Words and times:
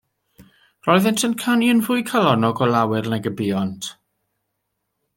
Roeddent 0.87 1.25
yn 1.27 1.35
canu 1.43 1.69
yn 1.75 1.83
fwy 1.89 2.05
calonnog 2.13 2.65
o 2.67 2.71
lawer 2.73 3.13
nag 3.15 3.31
y 3.33 3.37
buont. 3.43 3.95